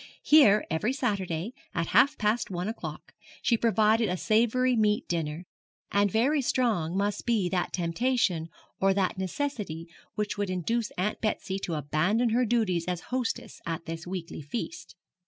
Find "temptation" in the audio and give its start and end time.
7.71-8.47